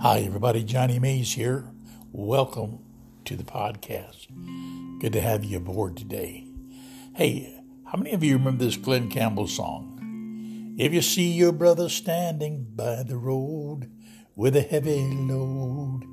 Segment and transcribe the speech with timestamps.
[0.00, 0.62] Hi, everybody.
[0.62, 1.64] Johnny Mays here.
[2.12, 2.78] Welcome
[3.24, 4.28] to the podcast.
[5.00, 6.46] Good to have you aboard today.
[7.16, 10.76] Hey, how many of you remember this Glen Campbell song?
[10.78, 13.90] If you see your brother standing by the road
[14.36, 16.04] with a heavy load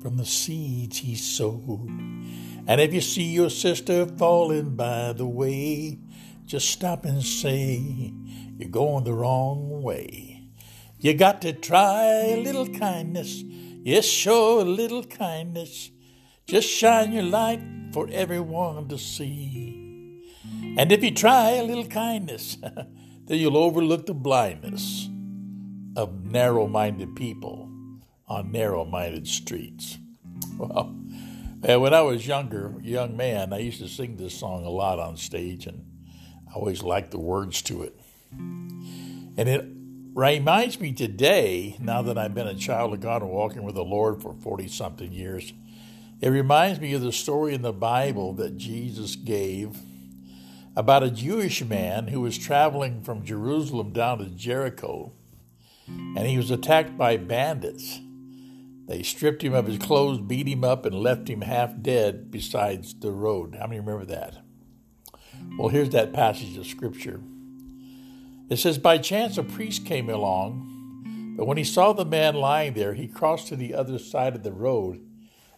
[0.00, 1.90] from the seeds he sowed,
[2.66, 5.98] and if you see your sister falling by the way,
[6.46, 8.10] just stop and say,
[8.56, 10.33] You're going the wrong way.
[11.04, 13.44] You got to try a little kindness.
[13.82, 15.90] Yes, show a little kindness.
[16.46, 17.60] Just shine your light
[17.92, 20.22] for everyone to see.
[20.78, 22.56] And if you try a little kindness,
[23.26, 25.10] then you'll overlook the blindness
[25.94, 27.68] of narrow minded people
[28.26, 29.98] on narrow minded streets.
[30.56, 30.96] Well,
[31.68, 34.98] uh, when I was younger, young man, I used to sing this song a lot
[34.98, 35.84] on stage, and
[36.48, 37.98] I always liked the words to it.
[38.32, 39.66] And it
[40.14, 43.84] reminds me today, now that I've been a child of God and walking with the
[43.84, 45.52] Lord for 40 something years,
[46.20, 49.78] it reminds me of the story in the Bible that Jesus gave
[50.76, 55.12] about a Jewish man who was traveling from Jerusalem down to Jericho
[55.86, 58.00] and he was attacked by bandits.
[58.86, 62.84] They stripped him of his clothes, beat him up, and left him half dead beside
[63.00, 63.56] the road.
[63.58, 64.36] How many remember that?
[65.58, 67.20] Well, here's that passage of Scripture.
[68.48, 72.74] It says, By chance a priest came along, but when he saw the man lying
[72.74, 75.00] there, he crossed to the other side of the road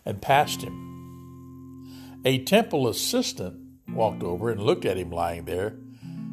[0.05, 2.23] and passed him.
[2.25, 5.77] A temple assistant walked over and looked at him lying there,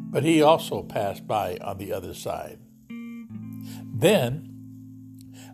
[0.09, 2.59] but he also passed by on the other side.
[3.93, 4.49] Then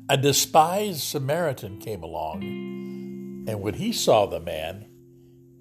[0.09, 4.87] a despised Samaritan came along, and when he saw the man,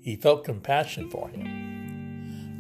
[0.00, 1.67] he felt compassion for him.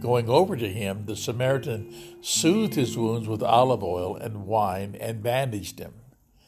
[0.00, 5.22] Going over to him, the Samaritan soothed his wounds with olive oil and wine and
[5.22, 5.94] bandaged him.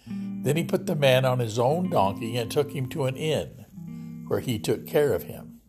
[0.07, 4.25] Then he put the man on his own donkey and took him to an inn,
[4.29, 5.61] where he took care of him.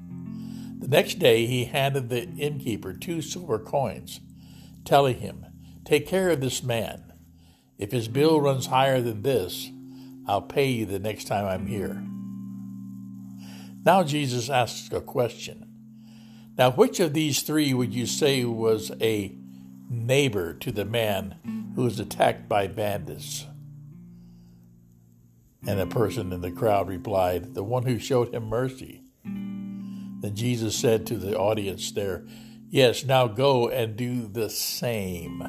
[0.80, 4.20] The next day he handed the innkeeper two silver coins,
[4.86, 5.46] telling him,
[5.84, 7.14] Take care of this man.
[7.78, 9.70] If his bill runs higher than this,
[10.28, 12.04] I'll pay you the next time I'm here.
[13.84, 15.71] Now Jesus asks a question.
[16.58, 19.34] Now, which of these three would you say was a
[19.90, 23.46] neighbor to the man who was attacked by bandits?
[25.66, 29.04] And a person in the crowd replied, The one who showed him mercy.
[29.24, 32.26] Then Jesus said to the audience there,
[32.70, 35.42] Yes, now go and do the same.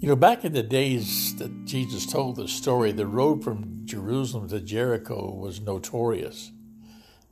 [0.00, 4.48] You know, back in the days that Jesus told the story, the road from Jerusalem
[4.48, 6.52] to Jericho was notorious.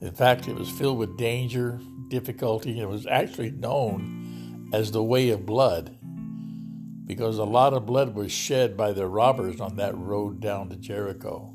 [0.00, 5.30] In fact, it was filled with danger, difficulty, it was actually known as the Way
[5.30, 5.98] of Blood
[7.08, 10.76] because a lot of blood was shed by the robbers on that road down to
[10.76, 11.54] Jericho.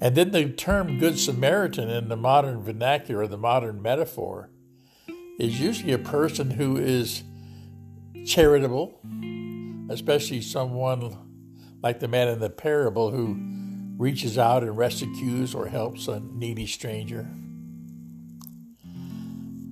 [0.00, 4.50] And then the term Good Samaritan in the modern vernacular, the modern metaphor,
[5.38, 7.22] is usually a person who is
[8.24, 8.98] charitable,
[9.90, 11.16] especially someone
[11.82, 13.34] like the man in the parable who
[13.98, 17.28] reaches out and rescues or helps a needy stranger?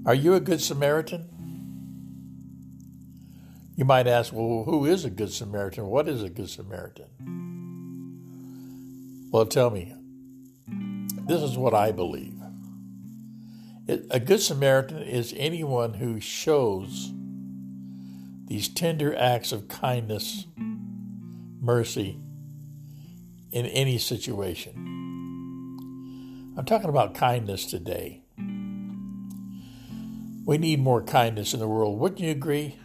[0.05, 1.29] Are you a good Samaritan?
[3.77, 5.87] You might ask, well, who is a good Samaritan?
[5.87, 7.07] What is a good Samaritan?
[9.31, 9.95] Well, tell me.
[11.27, 12.35] This is what I believe.
[14.11, 17.13] A good Samaritan is anyone who shows
[18.47, 20.47] these tender acts of kindness,
[21.61, 22.19] mercy,
[23.57, 24.75] in any situation.
[26.59, 28.21] I'm talking about kindness today.
[30.45, 31.99] We need more kindness in the world.
[31.99, 32.77] Wouldn't you agree?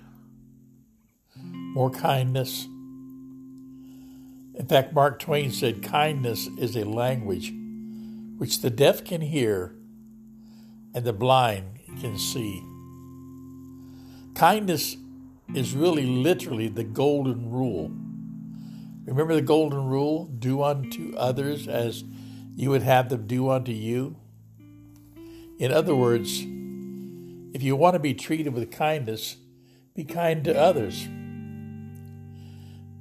[1.36, 2.64] More kindness.
[4.56, 7.52] In fact, Mark Twain said kindness is a language
[8.38, 9.76] which the deaf can hear
[10.96, 12.64] and the blind can see.
[14.36, 14.96] Kindness
[15.54, 17.92] is really literally the golden rule
[19.06, 22.04] Remember the golden rule do unto others as
[22.56, 24.18] you would have them do unto you?
[25.58, 26.42] In other words,
[27.54, 29.38] if you want to be treated with kindness,
[29.96, 31.08] be kind to others.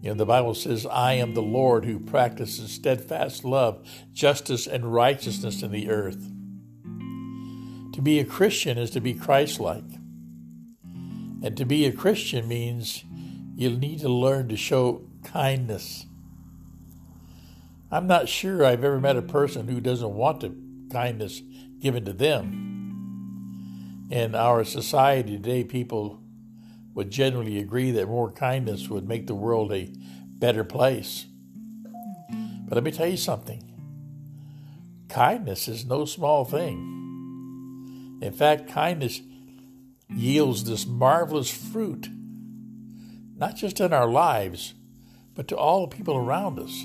[0.03, 4.93] You know, the Bible says, I am the Lord who practices steadfast love, justice, and
[4.93, 6.31] righteousness in the earth.
[7.93, 9.85] To be a Christian is to be Christ like.
[11.43, 13.05] And to be a Christian means
[13.55, 16.07] you need to learn to show kindness.
[17.91, 20.55] I'm not sure I've ever met a person who doesn't want the
[20.93, 21.43] kindness
[21.81, 24.09] given to them.
[24.11, 26.21] In our society today, people
[26.95, 29.93] would generally agree that more kindness would make the world a
[30.39, 31.27] better place.
[32.69, 33.67] But let me tell you something
[35.09, 38.19] kindness is no small thing.
[38.23, 39.21] In fact, kindness
[40.09, 42.09] yields this marvelous fruit,
[43.37, 44.75] not just in our lives,
[45.41, 46.85] but to all the people around us.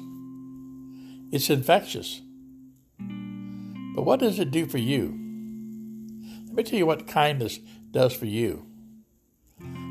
[1.29, 2.21] It's infectious.
[2.97, 5.07] But what does it do for you?
[6.45, 7.59] Let me tell you what kindness
[7.91, 8.65] does for you.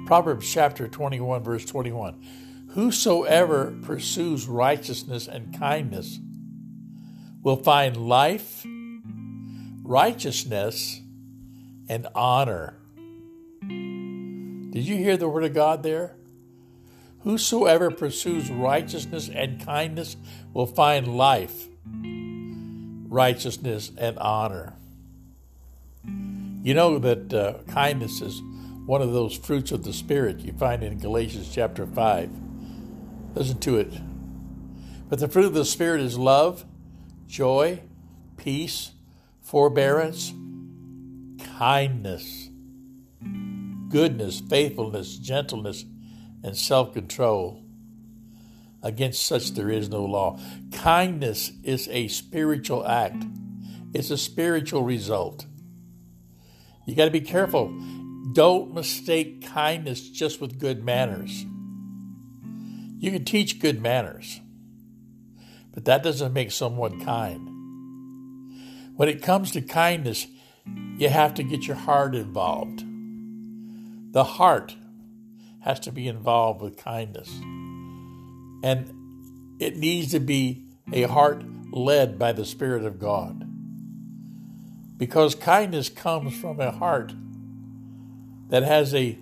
[0.06, 2.26] Proverbs chapter 21, verse 21.
[2.70, 6.19] Whosoever pursues righteousness and kindness
[7.43, 8.64] will find life,
[9.82, 11.02] righteousness,
[11.90, 12.78] and honor.
[13.61, 16.16] Did you hear the word of God there?
[17.25, 20.17] Whosoever pursues righteousness and kindness
[20.53, 21.69] will find life,
[23.09, 24.75] righteousness, and honor.
[26.62, 28.43] You know that uh, kindness is
[28.85, 32.31] one of those fruits of the Spirit you find in Galatians chapter 5.
[33.35, 33.93] Listen to it.
[35.09, 36.67] But the fruit of the Spirit is love,
[37.26, 37.81] joy,
[38.37, 38.93] peace,
[39.41, 40.35] forbearance,
[41.56, 42.50] kindness,
[43.88, 45.87] goodness, faithfulness, gentleness,
[46.44, 47.62] and self control.
[48.82, 50.38] Against such there is no law.
[50.70, 53.25] Kindness is a spiritual act,
[53.94, 55.46] it's a spiritual result.
[56.87, 57.73] You got to be careful.
[58.35, 61.46] Don't mistake kindness just with good manners.
[62.99, 64.40] You can teach good manners,
[65.73, 67.49] but that doesn't make someone kind.
[68.97, 70.26] When it comes to kindness,
[70.99, 72.85] you have to get your heart involved.
[74.12, 74.76] The heart
[75.64, 77.28] has to be involved with kindness.
[78.62, 80.62] And it needs to be
[80.93, 83.49] a heart led by the Spirit of God.
[84.99, 87.14] Because kindness comes from a heart
[88.50, 89.19] that has a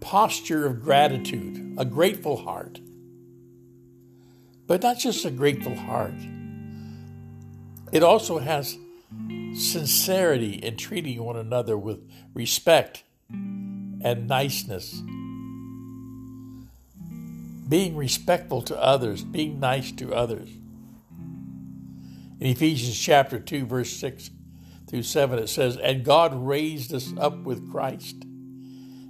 [0.00, 2.80] posture of gratitude, a grateful heart.
[4.66, 6.14] But not just a grateful heart,
[7.90, 8.76] it also has
[9.54, 12.00] sincerity in treating one another with
[12.34, 15.02] respect and niceness
[17.72, 20.50] being respectful to others, being nice to others.
[22.38, 24.28] In Ephesians chapter 2, verse 6
[24.90, 28.26] through 7, it says, And God raised us up with Christ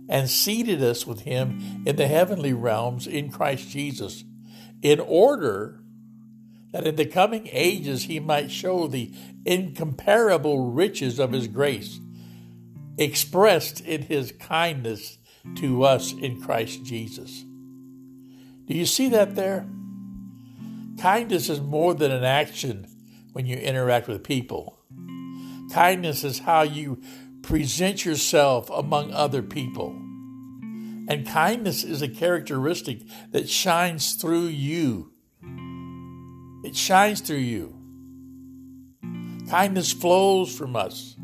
[0.08, 4.22] and seated us with him in the heavenly realms in Christ Jesus,
[4.80, 5.80] in order
[6.70, 9.12] that in the coming ages he might show the
[9.44, 11.98] incomparable riches of his grace,
[12.99, 15.19] expressed in his kindness
[15.56, 17.44] to us in Christ Jesus.
[18.67, 19.67] Do you see that there?
[21.00, 22.87] Kindness is more than an action
[23.33, 24.79] when you interact with people.
[25.73, 27.03] Kindness is how you
[27.43, 29.91] present yourself among other people.
[31.09, 35.12] And kindness is a characteristic that shines through you.
[36.65, 37.77] It shines through you.
[39.50, 41.17] Kindness flows from us.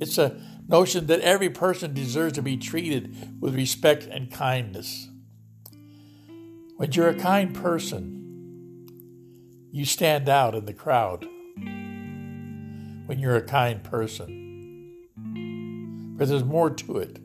[0.00, 5.08] It's a notion that every person deserves to be treated with respect and kindness.
[6.76, 8.86] When you're a kind person,
[9.70, 11.26] you stand out in the crowd.
[11.54, 14.96] When you're a kind person.
[16.16, 17.18] But there's more to it.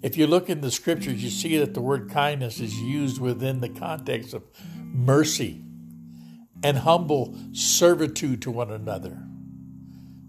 [0.00, 3.60] If you look in the scriptures, you see that the word kindness is used within
[3.60, 4.44] the context of
[4.76, 5.64] mercy
[6.62, 9.27] and humble servitude to one another.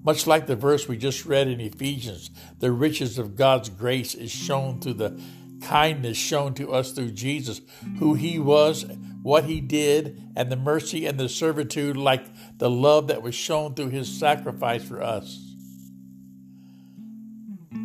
[0.03, 4.31] Much like the verse we just read in Ephesians, the riches of God's grace is
[4.31, 5.19] shown through the
[5.61, 7.61] kindness shown to us through Jesus,
[7.99, 8.85] who he was,
[9.21, 12.25] what he did, and the mercy and the servitude, like
[12.57, 15.55] the love that was shown through his sacrifice for us.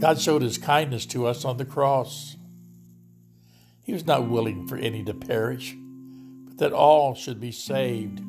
[0.01, 2.37] God showed his kindness to us on the cross.
[3.83, 5.77] He was not willing for any to perish,
[6.45, 8.21] but that all should be saved.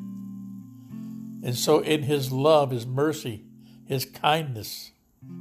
[1.42, 3.45] And so, in his love, his mercy,
[3.86, 4.92] his kindness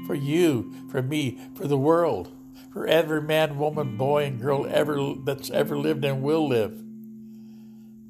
[0.06, 2.32] for you, for me, for the world,
[2.72, 6.82] for every man, woman, boy, and girl ever that's ever lived and will live.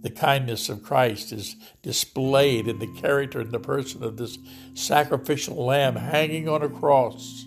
[0.01, 4.37] The kindness of Christ is displayed in the character and the person of this
[4.75, 7.45] sacrificial lamb hanging on a cross.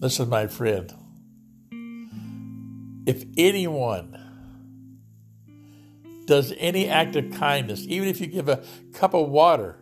[0.00, 0.92] Listen, my friend.
[3.06, 4.16] If anyone
[6.26, 9.76] does any act of kindness, even if you give a cup of water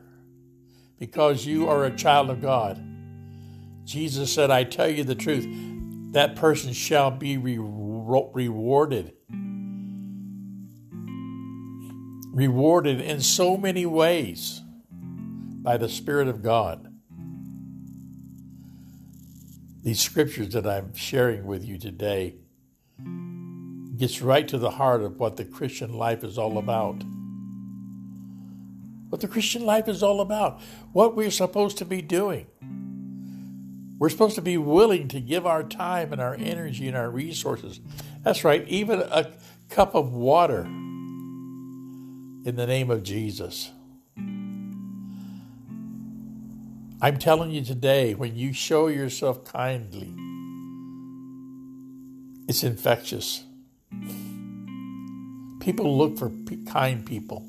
[0.99, 2.83] because you are a child of God,
[3.85, 5.47] Jesus said, I tell you the truth,
[6.13, 9.13] that person shall be re- rewarded.
[12.33, 16.93] Rewarded in so many ways by the Spirit of God.
[19.83, 22.35] These scriptures that I'm sharing with you today
[23.97, 27.03] gets right to the heart of what the Christian life is all about.
[29.09, 30.61] What the Christian life is all about,
[30.93, 32.47] what we're supposed to be doing.
[33.99, 37.81] We're supposed to be willing to give our time and our energy and our resources.
[38.23, 39.33] That's right, even a
[39.71, 43.71] cup of water in the name of Jesus.
[47.01, 50.15] I'm telling you today, when you show yourself kindly,
[52.49, 53.45] it's infectious.
[55.61, 56.31] People look for
[56.67, 57.47] kind people.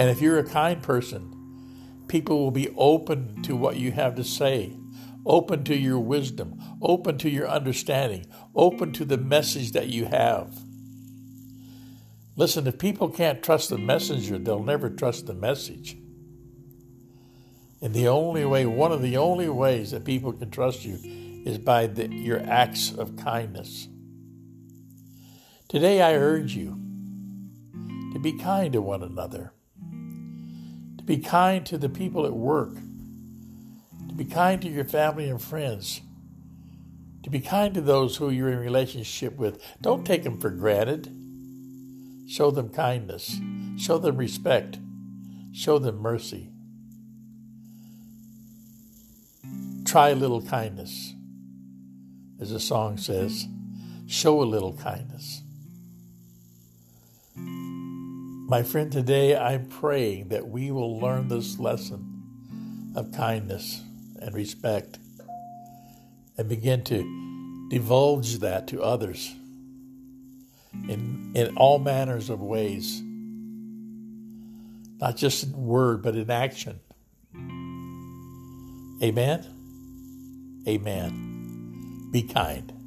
[0.00, 4.24] And if you're a kind person, people will be open to what you have to
[4.24, 4.74] say,
[5.26, 10.58] open to your wisdom, open to your understanding, open to the message that you have.
[12.34, 15.98] Listen, if people can't trust the messenger, they'll never trust the message.
[17.82, 20.98] And the only way, one of the only ways that people can trust you
[21.44, 23.86] is by the, your acts of kindness.
[25.68, 26.80] Today I urge you
[28.14, 29.52] to be kind to one another,
[31.10, 32.72] be kind to the people at work,
[34.08, 36.02] to be kind to your family and friends,
[37.24, 39.60] to be kind to those who you're in relationship with.
[39.80, 41.12] Don't take them for granted.
[42.28, 43.40] Show them kindness,
[43.76, 44.78] show them respect,
[45.50, 46.52] show them mercy.
[49.84, 51.14] Try a little kindness.
[52.40, 53.48] As the song says,
[54.06, 55.39] show a little kindness.
[58.50, 63.80] My friend, today I'm praying that we will learn this lesson of kindness
[64.20, 64.98] and respect
[66.36, 69.32] and begin to divulge that to others
[70.72, 73.00] in, in all manners of ways,
[75.00, 76.80] not just in word, but in action.
[79.00, 79.46] Amen.
[80.66, 82.08] Amen.
[82.10, 82.79] Be kind.